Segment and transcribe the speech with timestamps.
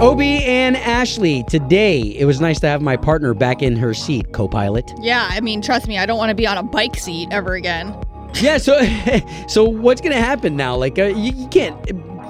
[0.00, 4.32] Obie and Ashley, today it was nice to have my partner back in her seat,
[4.32, 4.94] co pilot.
[4.98, 7.52] Yeah, I mean, trust me, I don't want to be on a bike seat ever
[7.52, 7.94] again.
[8.40, 8.80] Yeah, so
[9.48, 10.74] so what's going to happen now?
[10.74, 11.76] Like, uh, you, you can't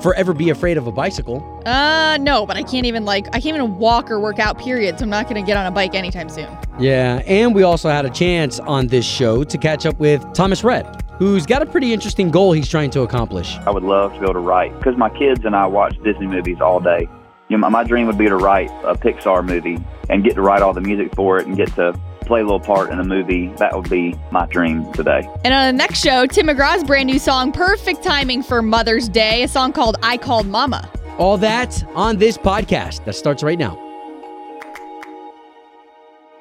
[0.03, 1.62] forever be afraid of a bicycle.
[1.65, 4.98] Uh, no, but I can't even, like, I can't even walk or work out, period,
[4.98, 6.48] so I'm not going to get on a bike anytime soon.
[6.80, 10.65] Yeah, and we also had a chance on this show to catch up with Thomas
[10.65, 13.59] Rhett, who's got a pretty interesting goal he's trying to accomplish.
[13.59, 16.27] I would love to be able to write because my kids and I watch Disney
[16.27, 17.09] movies all day.
[17.51, 19.79] You know, my, my dream would be to write a Pixar movie
[20.09, 22.61] and get to write all the music for it and get to play a little
[22.61, 23.49] part in a movie.
[23.57, 25.29] That would be my dream today.
[25.45, 29.43] And on the next show, Tim McGraw's brand new song, perfect timing for Mother's Day,
[29.43, 30.89] a song called I Called Mama.
[31.19, 33.77] All that on this podcast that starts right now.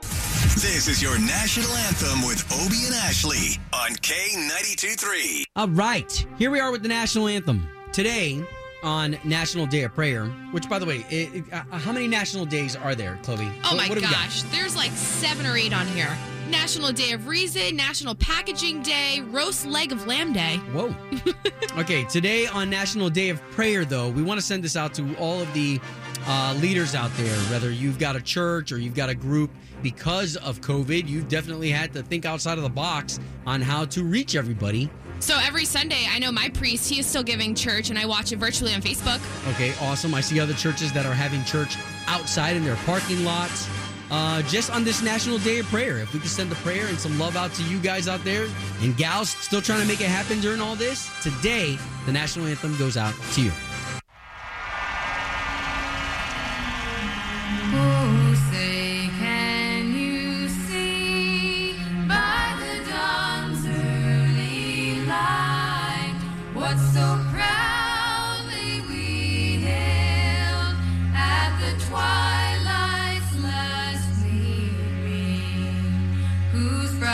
[0.02, 5.46] This is your national anthem with Obie and Ashley on K92 3.
[5.56, 7.68] All right, here we are with the national anthem.
[7.92, 8.44] Today,
[8.84, 12.46] on National Day of Prayer, which, by the way, it, it, uh, how many national
[12.46, 13.38] days are there, Chloe?
[13.64, 14.12] Oh What- my what do we got?
[14.14, 16.16] gosh, there's like seven or eight on here.
[16.50, 20.58] National Day of Reason, National Packaging Day, Roast Leg of Lamb Day.
[20.74, 20.96] Whoa.
[21.78, 25.16] okay, today on National Day of Prayer, though, we want to send this out to
[25.18, 25.80] all of the
[26.26, 29.52] uh, leaders out there, whether you've got a church or you've got a group.
[29.84, 34.04] Because of COVID, you've definitely had to think outside of the box on how to
[34.04, 34.90] reach everybody.
[35.20, 38.32] So every Sunday, I know my priest, he is still giving church, and I watch
[38.32, 39.20] it virtually on Facebook.
[39.54, 40.14] Okay, awesome.
[40.14, 41.76] I see other churches that are having church
[42.08, 43.68] outside in their parking lots.
[44.12, 46.98] Uh, just on this National Day of Prayer, if we could send a prayer and
[46.98, 48.48] some love out to you guys out there
[48.82, 52.76] and gals still trying to make it happen during all this, today the national anthem
[52.78, 53.52] goes out to you.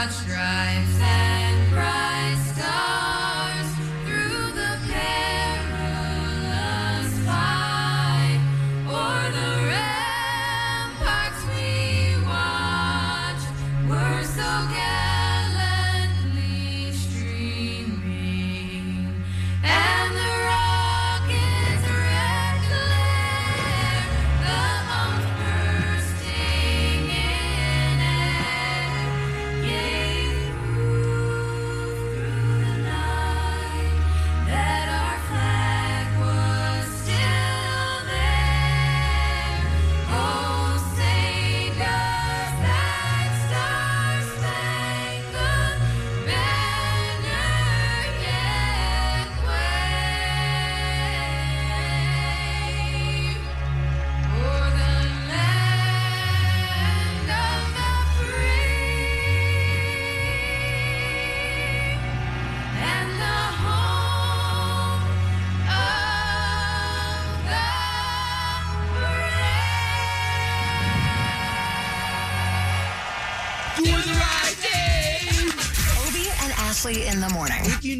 [0.05, 1.24] Broad stripes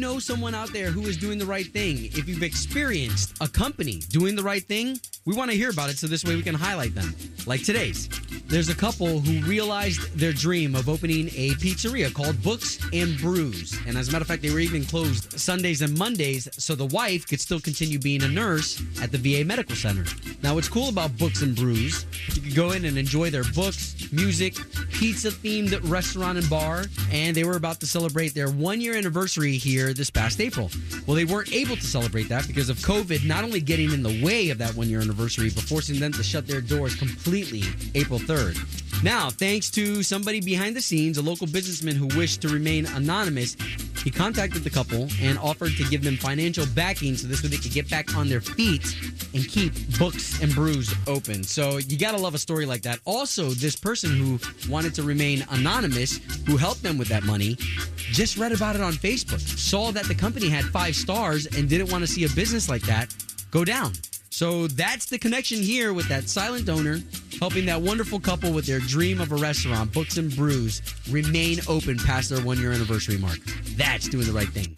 [0.06, 3.98] know someone out there who is doing the right thing, if you've experienced a company
[4.08, 6.54] doing the right thing, we want to hear about it so this way we can
[6.54, 7.12] highlight them.
[7.44, 8.08] Like today's.
[8.46, 13.76] There's a couple who realized their dream of opening a pizzeria called Books and Brews.
[13.88, 16.86] And as a matter of fact, they were even closed Sundays and Mondays so the
[16.86, 20.04] wife could still continue being a nurse at the VA Medical Center.
[20.40, 23.95] Now, what's cool about Books and Brews, you can go in and enjoy their books,
[24.12, 24.54] music,
[24.92, 29.56] pizza themed restaurant and bar, and they were about to celebrate their one year anniversary
[29.56, 30.70] here this past April.
[31.06, 34.22] Well, they weren't able to celebrate that because of COVID not only getting in the
[34.24, 37.62] way of that one year anniversary, but forcing them to shut their doors completely
[37.94, 38.85] April 3rd.
[39.02, 43.56] Now, thanks to somebody behind the scenes, a local businessman who wished to remain anonymous,
[44.02, 47.56] he contacted the couple and offered to give them financial backing so this way they
[47.56, 48.96] could get back on their feet
[49.34, 51.42] and keep books and brews open.
[51.42, 53.00] So you gotta love a story like that.
[53.04, 54.38] Also, this person who
[54.70, 57.56] wanted to remain anonymous, who helped them with that money,
[57.96, 61.90] just read about it on Facebook, saw that the company had five stars and didn't
[61.90, 63.14] want to see a business like that
[63.50, 63.92] go down.
[64.36, 67.00] So that's the connection here with that silent donor
[67.40, 71.96] helping that wonderful couple with their dream of a restaurant, Books and Brews, remain open
[71.96, 73.38] past their one year anniversary mark.
[73.78, 74.76] That's doing the right thing.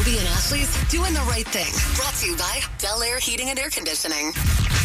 [0.00, 1.70] Obie and Ashley's doing the right thing.
[1.96, 4.32] Brought to you by Bel Air Heating and Air Conditioning.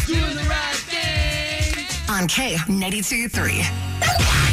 [0.06, 1.86] Doing the right thing.
[2.10, 3.30] On K92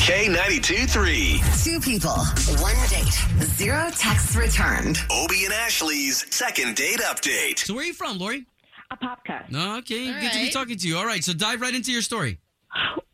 [0.07, 1.41] K92 3.
[1.61, 2.15] Two people,
[2.61, 4.97] one date, zero texts returned.
[5.11, 7.59] Obie and Ashley's second date update.
[7.59, 8.45] So where are you from, Lori?
[8.91, 9.49] Apopka.
[9.49, 10.51] No, okay, All good to be right.
[10.53, 10.97] talking to you.
[10.97, 12.39] All right, so dive right into your story.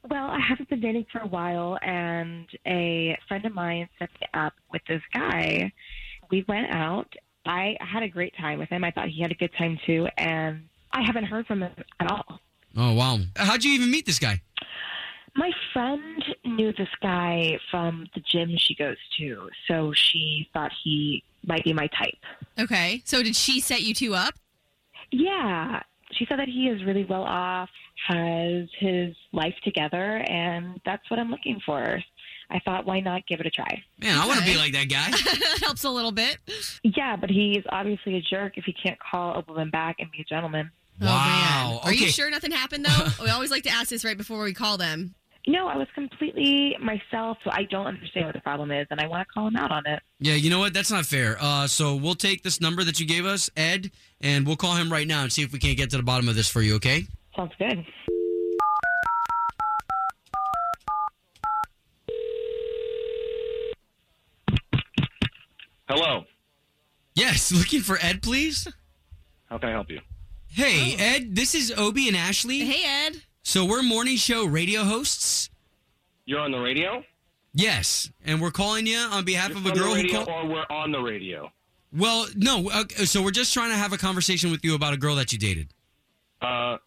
[0.10, 4.28] Well, I haven't been dating for a while, and a friend of mine set me
[4.34, 5.72] up with this guy.
[6.30, 7.12] We went out.
[7.46, 8.84] I had a great time with him.
[8.84, 12.12] I thought he had a good time too, and I haven't heard from him at
[12.12, 12.40] all.
[12.76, 14.42] Oh wow, how'd you even meet this guy?
[15.36, 21.24] My friend knew this guy from the gym she goes to, so she thought he
[21.46, 22.18] might be my type.
[22.60, 23.02] Okay.
[23.06, 24.36] So did she set you two up?
[25.13, 25.81] Yeah,
[26.12, 27.69] she said that he is really well off,
[28.07, 32.01] has his life together, and that's what I'm looking for.
[32.50, 33.83] I thought, why not give it a try?
[34.00, 35.12] Man, I want to be like that guy.
[35.12, 36.38] that helps a little bit.
[36.83, 40.21] Yeah, but he's obviously a jerk if he can't call a woman back and be
[40.21, 40.71] a gentleman.
[41.00, 41.12] Oh, man.
[41.13, 41.80] Wow.
[41.83, 43.24] Are you sure nothing happened though?
[43.24, 45.16] we always like to ask this right before we call them.
[45.45, 49.07] No, I was completely myself, so I don't understand what the problem is, and I
[49.07, 50.01] want to call him out on it.
[50.19, 50.74] Yeah, you know what?
[50.74, 51.36] That's not fair.
[51.40, 53.92] Uh, so we'll take this number that you gave us, Ed,
[54.22, 56.30] and we'll call him right now and see if we can't get to the bottom
[56.30, 56.75] of this for you.
[56.75, 57.07] Okay?
[57.36, 57.86] Sounds good.
[65.90, 66.24] Hello.
[67.16, 67.51] Yes.
[67.56, 68.66] Looking for Ed, please.
[69.50, 70.00] How can I help you?
[70.48, 71.36] Hey, Ed.
[71.36, 72.60] This is Obie and Ashley.
[72.60, 73.22] Hey Ed.
[73.44, 75.50] So we're morning show radio hosts.
[76.25, 77.04] You're on the radio?
[77.54, 80.25] Yes, and we're calling you on behalf You're of a on girl the who radio
[80.25, 80.45] called.
[80.45, 81.51] or we're on the radio?
[81.95, 82.72] Well, no.
[82.72, 85.31] Okay, so we're just trying to have a conversation with you about a girl that
[85.31, 85.68] you dated.
[86.42, 86.78] Uh,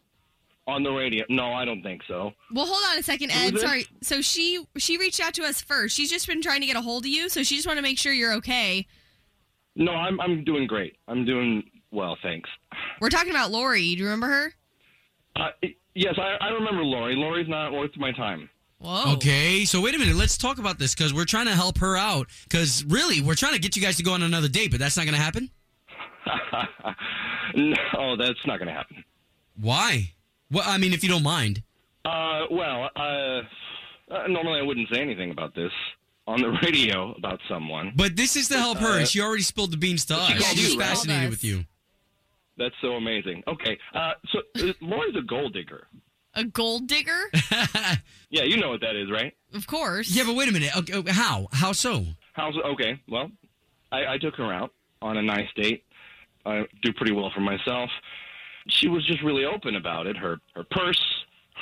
[0.67, 1.25] on the radio?
[1.29, 2.32] No, I don't think so.
[2.53, 3.55] Well, hold on a second, Ed.
[3.55, 3.62] this?
[3.62, 3.87] Sorry.
[4.03, 5.94] So she she reached out to us first.
[5.94, 7.82] She's just been trying to get a hold of you, so she just want to
[7.82, 8.87] make sure you're okay.
[9.76, 10.97] No, I'm I'm doing great.
[11.06, 11.62] I'm doing
[11.93, 12.50] well, thanks.
[13.00, 13.94] We're talking about Lori.
[13.94, 14.55] Do you remember her?
[15.37, 15.50] Uh,
[15.96, 17.16] yes, I, I remember Lori.
[17.16, 18.48] Lori's not worth my time.
[18.78, 19.14] Whoa.
[19.14, 20.16] Okay, so wait a minute.
[20.16, 22.28] Let's talk about this because we're trying to help her out.
[22.44, 24.96] Because really, we're trying to get you guys to go on another date, but that's
[24.96, 25.50] not going to happen.
[27.56, 29.02] no, that's not going to happen.
[29.60, 30.12] Why?
[30.50, 31.62] Well, I mean, if you don't mind.
[32.04, 33.00] Uh, well, uh,
[34.14, 35.72] uh, normally I wouldn't say anything about this
[36.26, 37.93] on the radio about someone.
[37.96, 40.28] But this is to help her, Uh, and she already spilled the beans to us.
[40.28, 41.64] called She's fascinated with you.
[42.58, 43.43] That's so amazing.
[43.47, 44.38] Okay, uh, so
[44.69, 45.87] uh, Lori's a gold digger.
[46.35, 47.31] A gold digger?
[48.29, 49.32] Yeah, you know what that is, right?
[49.55, 50.11] of course.
[50.11, 50.76] Yeah, but wait a minute.
[50.76, 51.47] Okay, okay, how?
[51.53, 52.05] How so?
[52.32, 53.00] How's okay?
[53.08, 53.31] Well,
[53.93, 55.85] I, I took her out on a nice date.
[56.44, 57.88] I do pretty well for myself.
[58.69, 60.17] She was just really open about it.
[60.17, 61.00] Her her purse,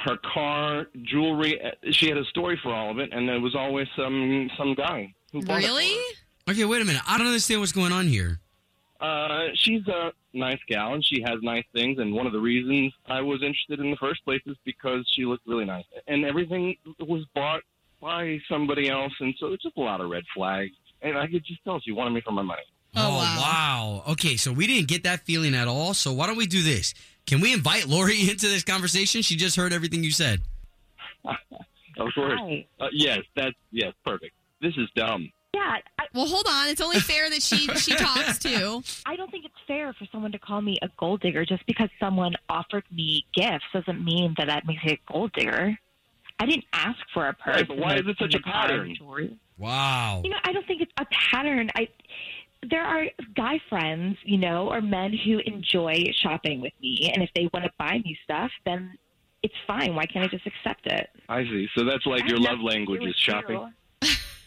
[0.07, 1.61] her car, jewelry.
[1.63, 4.75] uh, She had a story for all of it, and there was always some some
[4.75, 5.93] guy who bought it for Really?
[6.47, 6.53] her.
[6.53, 7.03] Okay, wait a minute.
[7.07, 8.41] I don't understand what's going on here.
[9.05, 11.99] Uh, she's a nice gal, and she has nice things.
[11.99, 15.27] And one of the reasons I was interested in the first place is because she
[15.27, 17.61] looked really nice, and everything was bought
[18.01, 20.73] by somebody else, and so it's just a lot of red flags.
[21.03, 22.63] And I could just tell she wanted me for my money.
[22.97, 23.37] Oh, wow.
[23.39, 24.03] wow.
[24.13, 25.93] Okay, so we didn't get that feeling at all.
[25.93, 26.95] So why don't we do this?
[27.27, 29.21] Can we invite Lori into this conversation?
[29.21, 30.41] She just heard everything you said.
[31.97, 32.41] Of course.
[32.81, 34.35] Uh, yes, that's yes, perfect.
[34.61, 35.31] This is dumb.
[35.55, 36.69] Yeah, I, Well, hold on.
[36.69, 38.83] It's only fair that she she talks too.
[39.07, 41.89] I don't think it's fair for someone to call me a gold digger just because
[41.99, 45.77] someone offered me gifts doesn't mean that that makes me a gold digger.
[46.39, 47.57] I didn't ask for a purse.
[47.57, 48.95] Right, but why is it such a and car and pattern?
[48.97, 49.39] jewelry.
[49.59, 50.23] Wow.
[50.25, 51.71] You know, I don't think it's a pattern.
[51.75, 51.89] I
[52.71, 53.05] there are
[53.37, 57.65] guy friends, you know, or men who enjoy shopping with me, and if they want
[57.65, 58.97] to buy me stuff, then
[59.43, 59.95] it's fine.
[59.95, 61.11] Why can't I just accept it?
[61.29, 61.69] I see.
[61.77, 63.73] So that's like I your love language is with shopping.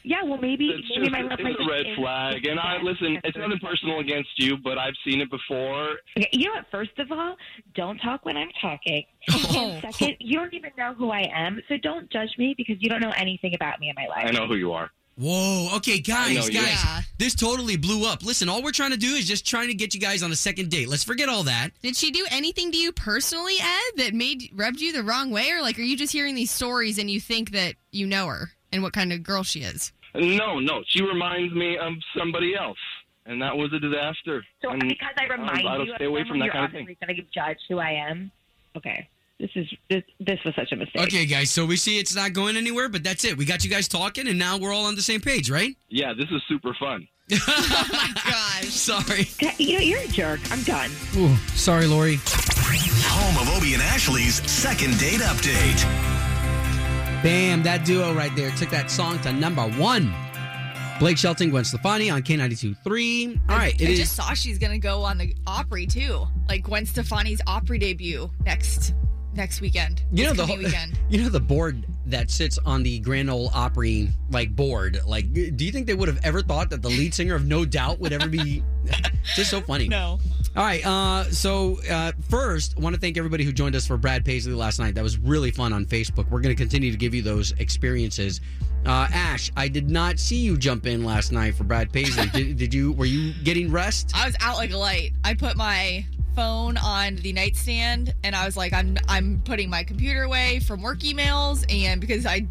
[0.09, 0.15] You.
[0.15, 2.59] Yeah, well, maybe It's maybe just my love it's language a red is- flag, and
[2.59, 3.19] I listen.
[3.23, 5.97] It's nothing personal against you, but I've seen it before.
[6.17, 6.65] Okay, you know what?
[6.71, 7.35] First of all,
[7.75, 9.03] don't talk when I'm talking.
[9.31, 9.71] Oh.
[9.83, 12.89] And second, you don't even know who I am, so don't judge me because you
[12.89, 14.25] don't know anything about me in my life.
[14.27, 14.89] I know who you are.
[15.19, 15.69] Whoa.
[15.77, 16.53] Okay, guys, guys.
[16.53, 17.01] Yeah.
[17.17, 18.21] This totally blew up.
[18.23, 20.35] Listen, all we're trying to do is just trying to get you guys on a
[20.35, 20.87] second date.
[20.87, 21.71] Let's forget all that.
[21.81, 25.49] Did she do anything to you personally, Ed, that made rubbed you the wrong way,
[25.51, 28.51] or like are you just hearing these stories and you think that you know her
[28.71, 29.91] and what kind of girl she is?
[30.17, 32.77] No, no, she reminds me of somebody else,
[33.25, 34.43] and that was a disaster.
[34.61, 36.81] So and because I remind I'll you, stay away from that you're kind of thing.
[36.81, 38.31] obviously going to judge who I am.
[38.75, 39.07] Okay,
[39.39, 41.01] this is this this was such a mistake.
[41.03, 41.49] Okay, guys.
[41.51, 43.37] So we see it's not going anywhere, but that's it.
[43.37, 45.75] We got you guys talking, and now we're all on the same page, right?
[45.89, 47.07] Yeah, this is super fun.
[47.47, 48.67] Oh my gosh.
[48.69, 49.27] Sorry.
[49.57, 50.39] You know, you're a jerk.
[50.51, 50.89] I'm done.
[51.17, 52.19] Ooh, sorry, Lori.
[52.23, 56.16] Home of Obie and Ashley's second date update.
[57.23, 60.13] Bam, that duo right there took that song to number one.
[60.99, 63.39] Blake Shelton, Gwen Stefani on K92.3.
[63.49, 63.99] All right, it I is.
[63.99, 68.93] just saw she's gonna go on the Opry too, like Gwen Stefani's Opry debut next
[69.37, 70.01] next weekend.
[70.11, 70.99] you know the whole, weekend.
[71.09, 74.99] you know the board that sits on the Grand Ole Opry like board.
[75.05, 77.63] Like, do you think they would have ever thought that the lead singer of No
[77.63, 78.63] Doubt would ever be
[79.35, 79.87] just so funny?
[79.87, 80.19] No.
[80.55, 80.85] All right.
[80.85, 84.79] Uh, so uh, first, want to thank everybody who joined us for Brad Paisley last
[84.79, 84.95] night.
[84.95, 86.29] That was really fun on Facebook.
[86.29, 88.41] We're going to continue to give you those experiences.
[88.85, 92.27] Uh, Ash, I did not see you jump in last night for Brad Paisley.
[92.33, 92.93] did, did you?
[92.93, 94.13] Were you getting rest?
[94.15, 95.11] I was out like a light.
[95.23, 96.05] I put my
[96.37, 100.83] phone on the nightstand and I was like, I'm I'm putting my computer away from
[100.83, 102.45] work emails and because I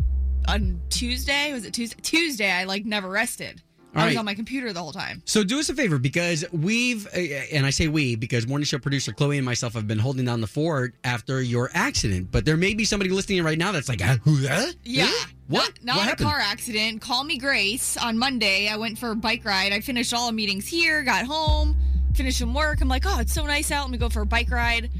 [0.49, 1.97] on Tuesday, was it Tuesday?
[2.02, 3.62] Tuesday, I like never rested.
[3.95, 4.19] All I was right.
[4.19, 5.23] on my computer the whole time.
[5.25, 7.19] So do us a favor because we've, uh,
[7.52, 10.40] and I say we because morning show producer Chloe and myself have been holding down
[10.40, 12.33] the fort after your accident.
[12.33, 14.16] But there may be somebody listening right now that's like, "Huh?
[14.25, 14.75] who that?
[14.83, 15.07] Yeah.
[15.07, 15.26] Huh?
[15.47, 15.85] What?
[15.85, 17.00] Not, not what a car accident.
[17.00, 17.97] Call me Grace.
[17.97, 19.73] On Monday, I went for a bike ride.
[19.73, 21.76] I finished all the meetings here, got home,
[22.17, 22.81] finished some work.
[22.81, 23.83] I'm like, oh, it's so nice out.
[23.83, 24.91] Let me go for a bike ride.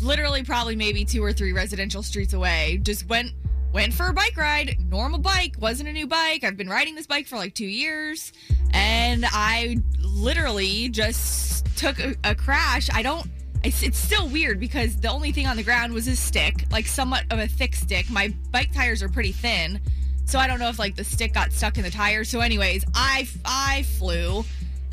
[0.00, 2.80] Literally, probably maybe two or three residential streets away.
[2.82, 3.32] Just went
[3.72, 4.78] went for a bike ride.
[4.88, 6.44] Normal bike, wasn't a new bike.
[6.44, 8.32] I've been riding this bike for like two years,
[8.72, 12.88] and I literally just took a, a crash.
[12.92, 13.26] I don't.
[13.64, 16.86] It's, it's still weird because the only thing on the ground was a stick, like
[16.86, 18.08] somewhat of a thick stick.
[18.10, 19.80] My bike tires are pretty thin,
[20.24, 22.24] so I don't know if like the stick got stuck in the tire.
[22.24, 24.44] So, anyways, I I flew,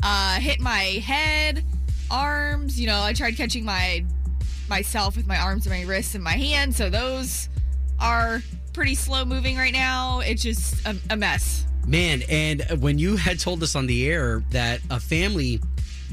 [0.03, 1.63] uh, hit my head,
[2.11, 2.79] arms.
[2.79, 4.05] You know, I tried catching my
[4.69, 6.75] myself with my arms and my wrists and my hands.
[6.77, 7.49] So those
[7.99, 8.41] are
[8.73, 10.19] pretty slow moving right now.
[10.19, 11.65] It's just a, a mess.
[11.85, 15.59] Man, and when you had told us on the air that a family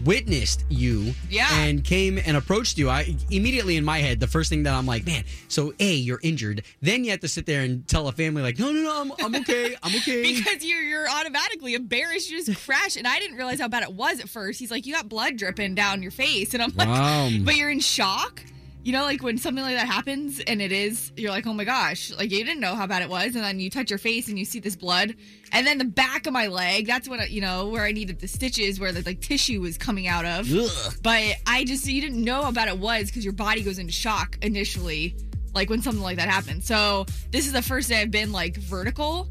[0.05, 1.49] witnessed you Yeah.
[1.65, 4.87] and came and approached you, I immediately in my head, the first thing that I'm
[4.87, 6.63] like, man, so A, you're injured.
[6.81, 9.13] Then you have to sit there and tell a family, like, no, no, no, I'm,
[9.25, 9.77] I'm okay.
[9.83, 10.23] I'm okay.
[10.35, 12.31] because you're you're automatically embarrassed.
[12.31, 14.59] You just crash, and I didn't realize how bad it was at first.
[14.59, 17.31] He's like, "You got blood dripping down your face," and I'm like, Wow.
[17.43, 18.43] "But you're in shock."
[18.83, 21.65] You know, like when something like that happens, and it is, you're like, "Oh my
[21.65, 24.29] gosh!" Like you didn't know how bad it was, and then you touch your face
[24.29, 25.15] and you see this blood,
[25.53, 26.87] and then the back of my leg.
[26.87, 29.77] That's when I, you know where I needed the stitches, where the like tissue was
[29.77, 30.51] coming out of.
[30.51, 30.95] Ugh.
[31.03, 33.93] But I just you didn't know how bad it was because your body goes into
[33.93, 35.15] shock initially,
[35.55, 36.65] like when something like that happens.
[36.67, 39.29] So this is the first day I've been like vertical,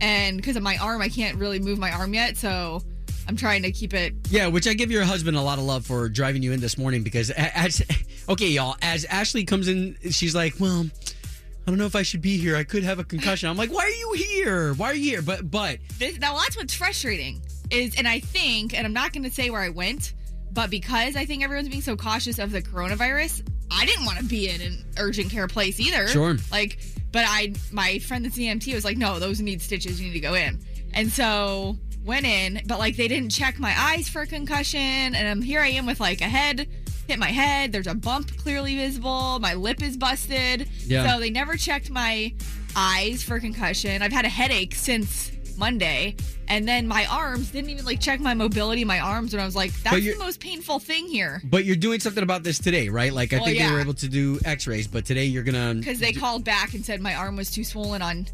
[0.00, 2.36] and because of my arm, I can't really move my arm yet.
[2.36, 2.82] So
[3.28, 4.14] I'm trying to keep it.
[4.30, 6.78] Yeah, which I give your husband a lot of love for driving you in this
[6.78, 7.82] morning because as
[8.28, 12.22] okay, y'all, as Ashley comes in, she's like, "Well, I don't know if I should
[12.22, 12.56] be here.
[12.56, 14.72] I could have a concussion." I'm like, "Why are you here?
[14.72, 18.76] Why are you here?" But but This, now that's what's frustrating is, and I think,
[18.76, 20.14] and I'm not going to say where I went,
[20.52, 24.24] but because I think everyone's being so cautious of the coronavirus, I didn't want to
[24.24, 26.08] be in an urgent care place either.
[26.08, 26.38] Sure.
[26.50, 26.78] Like,
[27.12, 30.00] but I, my friend that's EMT was like, no, those need stitches.
[30.00, 30.58] You need to go in.
[30.94, 35.28] And so went in, but like they didn't check my eyes for a concussion, and
[35.28, 36.68] um, here I am with like a head.
[37.06, 37.72] Hit my head.
[37.72, 39.38] There's a bump clearly visible.
[39.40, 40.68] My lip is busted.
[40.84, 41.10] Yeah.
[41.10, 42.34] So they never checked my
[42.76, 44.02] eyes for concussion.
[44.02, 46.16] I've had a headache since Monday.
[46.50, 49.56] And then my arms didn't even like check my mobility, my arms, and I was
[49.56, 51.42] like, that's the most painful thing here.
[51.44, 53.12] but you're doing something about this today, right?
[53.12, 56.00] Like I Well, think they were able to do X-rays, but today you're gonna Because
[56.00, 58.26] they called back and said my arm was too swollen on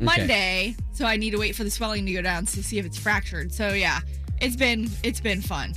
[0.00, 0.74] Monday.
[0.92, 2.98] So I need to wait for the swelling to go down to see if it's
[2.98, 3.52] fractured.
[3.52, 4.00] So yeah,
[4.40, 5.74] it's been it's been fun.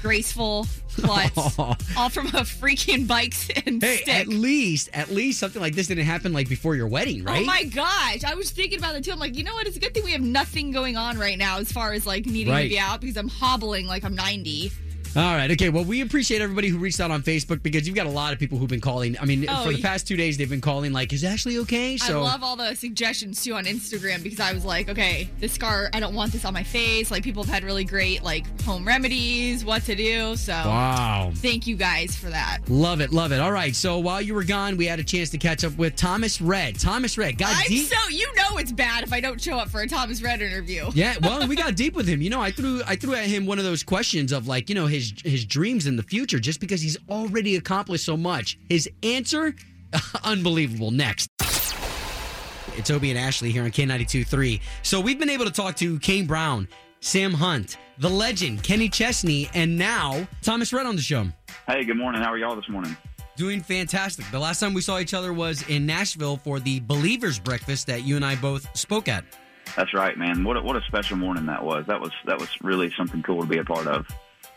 [0.00, 1.56] Graceful, klutz,
[1.96, 4.08] all from a freaking bikes and Hey, stick.
[4.08, 7.42] at least at least something like this didn't happen like before your wedding, oh right?
[7.42, 8.24] Oh my gosh.
[8.24, 9.12] I was thinking about it too.
[9.12, 9.68] I'm like, you know what?
[9.68, 12.26] It's a good thing we have nothing going on right now as far as like
[12.26, 12.64] needing Right.
[12.64, 14.72] to be out because I'm hobbling like I'm 90.
[15.14, 15.50] All right.
[15.50, 15.68] Okay.
[15.68, 18.38] Well, we appreciate everybody who reached out on Facebook because you've got a lot of
[18.38, 19.16] people who've been calling.
[19.20, 21.98] I mean, Oh, for the past two days, they've been calling like, "Is Ashley okay?"
[21.98, 25.52] So I love all the suggestions too on Instagram because I was like, okay, this
[25.52, 27.10] scar, I don't want this on my face.
[27.10, 30.34] Like people have had really great like home remedies, what to do.
[30.36, 31.30] So wow.
[31.34, 32.60] thank you guys for that.
[32.68, 33.40] Love it, love it.
[33.40, 35.94] All right, so while you were gone, we had a chance to catch up with
[35.96, 36.78] Thomas Rhett.
[36.78, 37.86] Thomas Rhett got I'm deep.
[37.86, 40.90] so you know it's bad if I don't show up for a Thomas Rhett interview.
[40.94, 42.22] yeah, well, we got deep with him.
[42.22, 44.74] You know, I threw I threw at him one of those questions of like, you
[44.74, 48.58] know, his his dreams in the future, just because he's already accomplished so much.
[48.68, 49.54] His answer,
[50.24, 50.90] unbelievable.
[50.90, 51.28] Next.
[52.76, 54.60] It's Obie and Ashley here on K92.3.
[54.82, 56.68] So we've been able to talk to Kane Brown,
[57.00, 61.26] Sam Hunt, the legend, Kenny Chesney, and now Thomas Rhett on the show.
[61.66, 62.22] Hey, good morning.
[62.22, 62.96] How are y'all this morning?
[63.36, 64.24] Doing fantastic.
[64.30, 68.04] The last time we saw each other was in Nashville for the Believers Breakfast that
[68.04, 69.24] you and I both spoke at.
[69.76, 70.44] That's right, man.
[70.44, 71.86] What a, what a special morning that was.
[71.86, 74.06] That was that was really something cool to be a part of.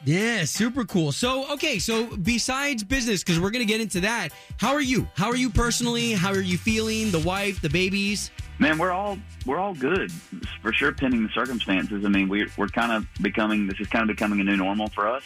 [0.06, 1.12] Yeah, super cool.
[1.12, 5.08] So, okay, so besides business, because we're going to get into that, how are you?
[5.16, 6.14] How are you personally?
[6.14, 7.10] How are you feeling?
[7.10, 8.30] The wife, the babies?
[8.60, 10.12] Man, we're all we're all good
[10.62, 12.06] for sure, pending the circumstances.
[12.06, 14.88] I mean, we're we're kind of becoming this is kind of becoming a new normal
[14.90, 15.24] for us.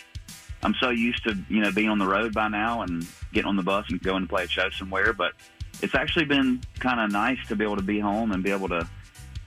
[0.63, 3.57] I'm so used to you know being on the road by now and getting on
[3.57, 5.33] the bus and going to play a show somewhere, but
[5.81, 8.67] it's actually been kind of nice to be able to be home and be able
[8.69, 8.88] to,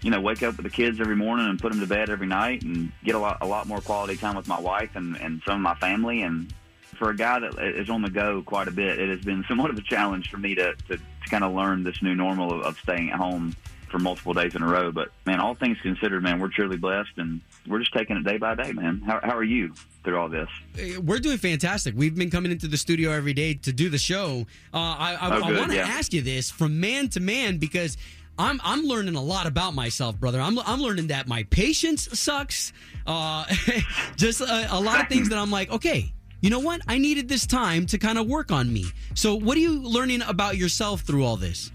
[0.03, 2.27] you know, wake up with the kids every morning and put them to bed every
[2.27, 5.41] night and get a lot a lot more quality time with my wife and and
[5.47, 6.23] some of my family.
[6.23, 6.53] And
[6.99, 9.71] for a guy that is on the go quite a bit, it has been somewhat
[9.71, 12.63] of a challenge for me to to, to kind of learn this new normal of,
[12.63, 13.55] of staying at home
[13.91, 14.91] for multiple days in a row.
[14.91, 18.39] But man, all things considered, man, we're truly blessed and we're just taking it day
[18.39, 19.03] by day, man.
[19.05, 20.49] How, how are you through all this?
[20.79, 21.95] Uh, We're doing fantastic.
[21.95, 24.47] We've been coming into the studio every day to do the show.
[24.73, 25.87] Uh, I, I, Oh, I want to yeah.
[25.87, 27.99] ask you this from man to man because
[28.39, 30.41] I'm I'm learning a lot about myself, brother.
[30.41, 32.73] I'm I'm learning that my patience sucks.
[33.07, 33.45] Uh,
[34.17, 36.13] just a, a lot of things that I'm like, okay,
[36.43, 36.83] you know what?
[36.89, 38.87] I needed this time to kind of work on me.
[39.15, 41.71] So, what are you learning about yourself through all this?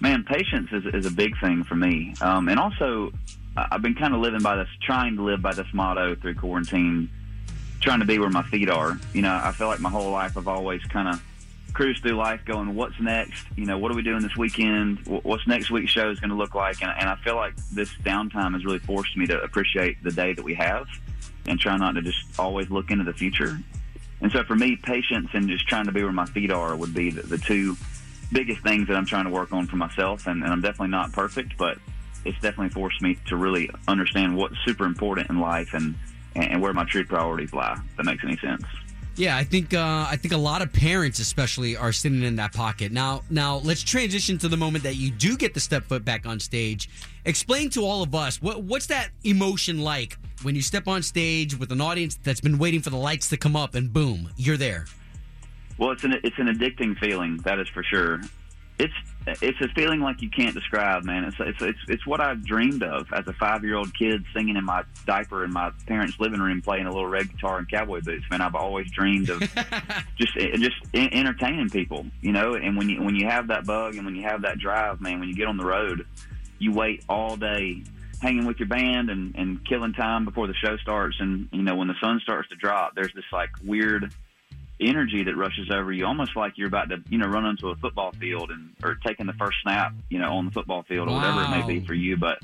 [0.00, 2.14] Man, patience is, is a big thing for me.
[2.20, 3.12] Um, and also,
[3.56, 7.10] I've been kind of living by this, trying to live by this motto through quarantine,
[7.80, 8.98] trying to be where my feet are.
[9.12, 11.20] You know, I feel like my whole life I've always kind of
[11.74, 13.44] cruised through life going, what's next?
[13.56, 15.00] You know, what are we doing this weekend?
[15.06, 16.80] What's next week's show is going to look like?
[16.82, 20.32] And, and I feel like this downtime has really forced me to appreciate the day
[20.32, 20.86] that we have
[21.46, 23.58] and try not to just always look into the future.
[24.20, 26.94] And so for me, patience and just trying to be where my feet are would
[26.94, 27.76] be the, the two
[28.32, 30.26] biggest things that I'm trying to work on for myself.
[30.26, 31.78] And, and I'm definitely not perfect, but
[32.24, 35.96] it's definitely forced me to really understand what's super important in life and,
[36.36, 37.78] and where my true priorities lie.
[37.90, 38.62] If that makes any sense.
[39.16, 42.52] Yeah, I think uh, I think a lot of parents, especially, are sitting in that
[42.52, 43.22] pocket now.
[43.30, 46.40] Now, let's transition to the moment that you do get to step foot back on
[46.40, 46.90] stage.
[47.24, 51.56] Explain to all of us what what's that emotion like when you step on stage
[51.56, 54.56] with an audience that's been waiting for the lights to come up, and boom, you're
[54.56, 54.86] there.
[55.78, 58.20] Well, it's an it's an addicting feeling, that is for sure.
[58.80, 58.94] It's
[59.26, 61.24] it's a feeling like you can't describe, man.
[61.24, 64.56] It's it's it's, it's what I've dreamed of as a five year old kid singing
[64.56, 68.00] in my diaper in my parents' living room, playing a little red guitar and cowboy
[68.02, 68.24] boots.
[68.30, 69.40] Man, I've always dreamed of
[70.18, 72.54] just eh, just entertaining people, you know.
[72.54, 75.20] And when you when you have that bug and when you have that drive, man,
[75.20, 76.06] when you get on the road,
[76.58, 77.82] you wait all day
[78.20, 81.16] hanging with your band and, and killing time before the show starts.
[81.20, 84.14] And, you know, when the sun starts to drop, there's this like weird
[84.80, 87.76] energy that rushes over you, almost like you're about to, you know, run onto a
[87.76, 91.14] football field and, or taking the first snap, you know, on the football field or
[91.14, 92.16] whatever it may be for you.
[92.16, 92.38] But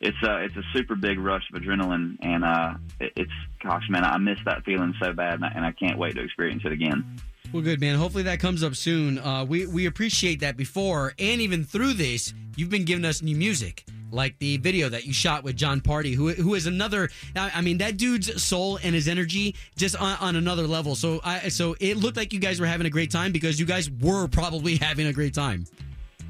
[0.00, 2.16] it's a, it's a super big rush of adrenaline.
[2.20, 3.32] And, uh, it, it's,
[3.62, 6.22] gosh, man, I miss that feeling so bad and I, and I can't wait to
[6.22, 7.20] experience it again.
[7.52, 7.96] Well, good man.
[7.96, 9.18] Hopefully that comes up soon.
[9.18, 13.36] Uh, we we appreciate that before and even through this, you've been giving us new
[13.36, 17.10] music, like the video that you shot with Jon Pardi, who who is another.
[17.36, 20.94] I mean, that dude's soul and his energy just on, on another level.
[20.94, 23.66] So I so it looked like you guys were having a great time because you
[23.66, 25.66] guys were probably having a great time.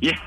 [0.01, 0.19] Yeah,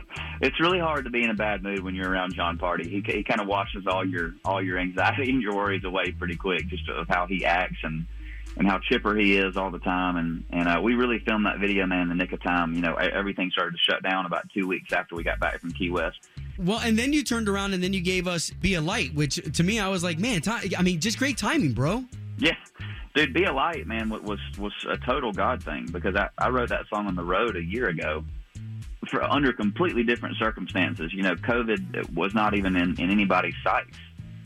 [0.41, 2.85] it's really hard to be in a bad mood when you're around Jon Pardi.
[2.85, 6.35] He he kind of washes all your all your anxiety and your worries away pretty
[6.35, 8.05] quick, just of how he acts and
[8.57, 10.17] and how chipper he is all the time.
[10.17, 12.73] And and uh, we really filmed that video, man, in the nick of time.
[12.73, 15.71] You know, everything started to shut down about two weeks after we got back from
[15.71, 16.17] Key West.
[16.59, 19.35] Well, and then you turned around and then you gave us "Be a Light," which
[19.53, 22.03] to me I was like, man, ti- I mean, just great timing, bro.
[22.39, 22.55] Yeah,
[23.15, 24.09] dude, be a light, man.
[24.09, 27.23] wa- Was was a total God thing because I I wrote that song on the
[27.23, 28.23] road a year ago.
[29.09, 33.95] For under completely different circumstances, you know, COVID was not even in, in anybody's sights.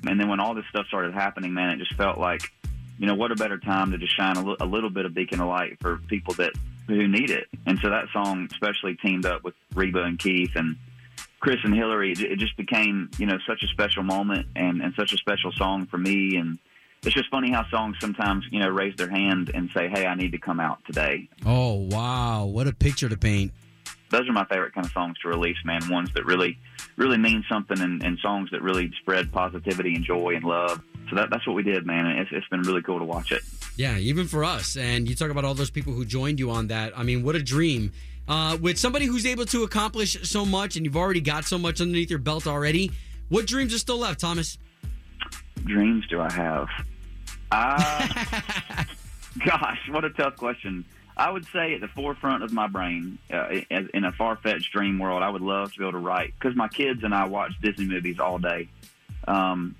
[0.05, 2.51] And then when all this stuff started happening, man, it just felt like,
[2.99, 5.15] you know, what a better time to just shine a, li- a little bit of
[5.15, 6.51] beacon of light for people that
[6.87, 7.47] who need it.
[7.65, 10.75] And so that song, especially teamed up with Reba and Keith and
[11.41, 15.11] Chris and Hillary, it, just became, you know, such a special moment and, and such
[15.11, 16.37] a special song for me.
[16.37, 16.59] And
[17.03, 20.13] it's just funny how songs sometimes, you know, raise their hand and say, "Hey, I
[20.13, 23.51] need to come out today." Oh wow, what a picture to paint.
[24.11, 25.81] Those are my favorite kind of songs to release, man.
[25.89, 26.59] Ones that really,
[26.95, 30.81] really mean something, and, and songs that really spread positivity and joy and love.
[31.09, 32.05] So that, that's what we did, man.
[32.05, 33.41] And it's, it's been really cool to watch it.
[33.77, 34.77] Yeah, even for us.
[34.77, 36.97] And you talk about all those people who joined you on that.
[36.97, 37.93] I mean, what a dream.
[38.27, 41.81] Uh, with somebody who's able to accomplish so much and you've already got so much
[41.81, 42.91] underneath your belt already,
[43.29, 44.57] what dreams are still left, Thomas?
[45.65, 46.67] dreams do I have?
[47.53, 48.07] Uh,
[49.45, 50.85] gosh, what a tough question.
[51.17, 54.71] I would say at the forefront of my brain, uh, in in a far fetched
[54.71, 57.25] dream world, I would love to be able to write because my kids and I
[57.25, 58.69] watch Disney movies all day.
[59.27, 59.75] Um,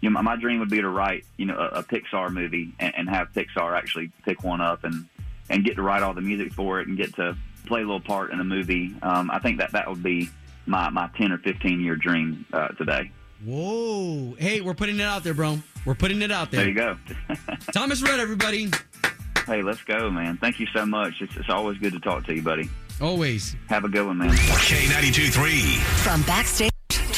[0.00, 2.72] you know, my, my dream would be to write, you know, a, a Pixar movie
[2.78, 5.06] and, and have Pixar actually pick one up and
[5.50, 8.00] and get to write all the music for it and get to play a little
[8.00, 8.94] part in a movie.
[9.02, 10.30] Um, I think that that would be
[10.66, 13.10] my my ten or fifteen year dream uh, today.
[13.44, 14.34] Whoa.
[14.38, 15.58] Hey, we're putting it out there, bro.
[15.84, 16.60] We're putting it out there.
[16.60, 16.96] There you go.
[17.72, 18.70] Thomas Rhett, everybody.
[19.46, 20.38] Hey, let's go, man.
[20.38, 21.20] Thank you so much.
[21.20, 22.68] It's, it's always good to talk to you, buddy.
[23.00, 23.54] Always.
[23.68, 24.30] Have a good one, man.
[24.30, 25.60] K92 3.
[26.02, 26.75] From backstage to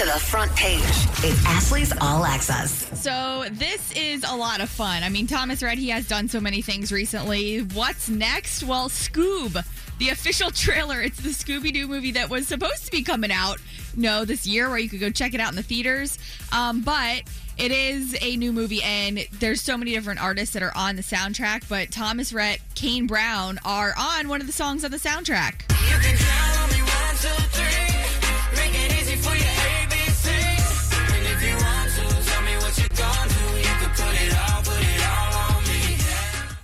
[0.09, 0.81] the front page,
[1.23, 2.99] it's Ashley's All Access.
[2.99, 5.03] So this is a lot of fun.
[5.03, 7.59] I mean, Thomas Rhett, he has done so many things recently.
[7.59, 8.65] What's next?
[8.65, 9.63] Well, Scoob
[9.99, 11.03] the official trailer.
[11.03, 13.59] It's the Scooby Doo movie that was supposed to be coming out,
[13.97, 16.19] no, this year, where you could go check it out in the theaters.
[16.53, 17.25] Um, but
[17.59, 21.03] it is a new movie, and there's so many different artists that are on the
[21.03, 21.69] soundtrack.
[21.69, 25.68] But Thomas Rhett, Kane Brown are on one of the songs on the soundtrack.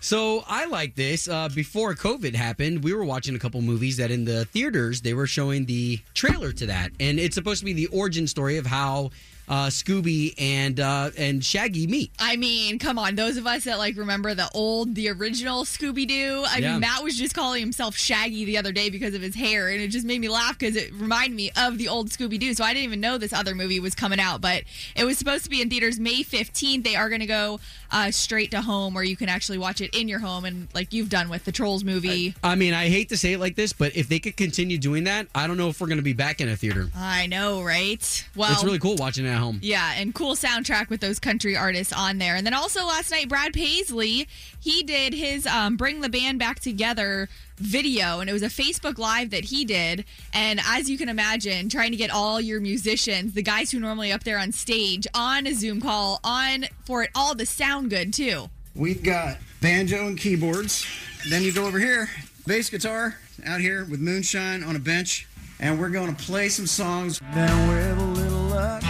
[0.05, 1.29] So I like this.
[1.29, 5.15] Uh, before COVID happened, we were watching a couple movies that in the theaters they
[5.15, 8.67] were showing the trailer to that, and it's supposed to be the origin story of
[8.67, 9.13] how
[9.49, 12.11] uh, Scooby and uh, and Shaggy meet.
[12.19, 16.07] I mean, come on, those of us that like remember the old, the original Scooby
[16.07, 16.45] Doo.
[16.49, 16.73] I Yeah.
[16.73, 19.81] mean, Matt was just calling himself Shaggy the other day because of his hair, and
[19.81, 22.55] it just made me laugh because it reminded me of the old Scooby Doo.
[22.55, 24.63] So I didn't even know this other movie was coming out, but
[24.97, 26.85] it was supposed to be in theaters May fifteenth.
[26.85, 29.95] They are going to go uh, straight to home, where you can actually watch it
[29.95, 32.35] in your home, and like you've done with the Trolls movie.
[32.43, 35.05] I mean, I hate to say it like this, but if they could continue doing
[35.05, 36.89] that, I don't know if we're going to be back in a theater.
[36.97, 38.27] I know, right?
[38.35, 39.59] Well, it's really cool watching it at home.
[39.63, 42.37] Yeah, and cool soundtrack with those country artists on there.
[42.37, 44.29] And then also last night, Brad Paisley,
[44.61, 48.99] he did his um, Bring the Band Back Together video, and it was a Facebook
[48.99, 50.05] Live that he did.
[50.33, 53.83] And as you can imagine, trying to get all your musicians, the guys who are
[53.83, 57.91] normally up there on stage, on a Zoom call, on for it all to sound
[57.91, 58.49] good too.
[58.75, 60.87] We've got banjo and keyboards.
[61.29, 62.09] Then you go over here,
[62.47, 63.17] bass guitar
[63.47, 65.29] out here with moonshine on a bench.
[65.61, 67.21] And we're going to play some songs.
[67.33, 68.83] Then with a little luck,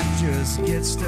[0.00, 1.06] we might just get stuck.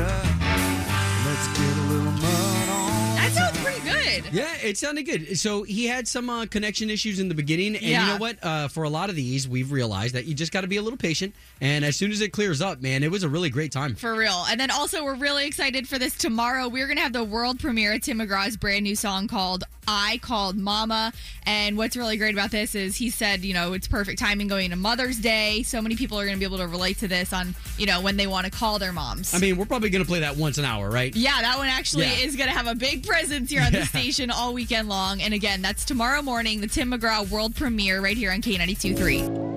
[1.25, 3.17] Let's get a little mud on.
[3.17, 4.33] That sounds pretty good.
[4.33, 5.39] Yeah, it sounded good.
[5.39, 8.43] So he had some uh, connection issues in the beginning, and you know what?
[8.43, 10.83] Uh, for a lot of these, we've realized that you just got to be a
[10.83, 11.35] little patient.
[11.61, 13.95] And as soon as it clears up, man, it was a really great time.
[13.95, 14.45] For real.
[14.49, 16.69] And then also, we're really excited for this tomorrow.
[16.69, 20.19] We're going to have the world premiere of Tim McGraw's brand new song called I
[20.23, 21.13] Called Mama.
[21.45, 24.67] And what's really great about this is he said, you know, it's perfect timing going
[24.67, 25.63] into Mother's Day.
[25.65, 28.01] So many people are going to be able to relate to this on, you know,
[28.01, 29.35] when they want to call their moms.
[29.35, 31.15] I mean, we're probably going to play that once an hour, right?
[31.17, 32.27] yeah, that one actually Yeah.
[32.27, 33.81] is going to have a big presence here on Yeah.
[33.81, 35.21] the station all weekend long.
[35.21, 39.52] And again, that's tomorrow morning, the Tim McGraw world premiere right here on K92.3.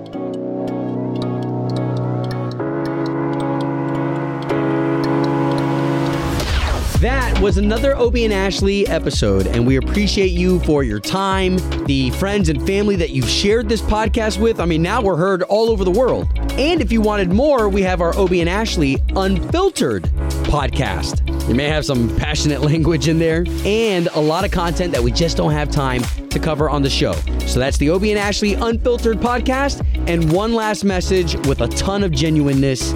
[7.06, 12.10] That was another Obie and Ashley episode, and we appreciate you for your time, the
[12.10, 14.58] friends and family that you've shared this podcast with.
[14.58, 16.28] I mean, now we're heard all over the world.
[16.54, 20.02] And if you wanted more, we have our Obie and Ashley Unfiltered
[20.48, 21.48] podcast.
[21.48, 25.12] You may have some passionate language in there and a lot of content that we
[25.12, 27.12] just don't have time to cover on the show.
[27.46, 29.86] So that's the Obie and Ashley Unfiltered podcast.
[30.08, 32.92] And one last message with a ton of genuineness.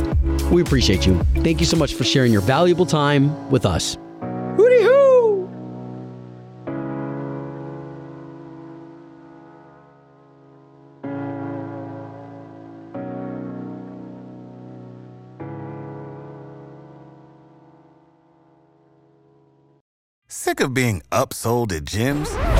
[0.50, 1.18] We appreciate you.
[1.36, 3.96] Thank you so much for sharing your valuable time with us.
[4.56, 5.48] Hooty hoo!
[20.26, 22.60] Sick of being upsold at gyms?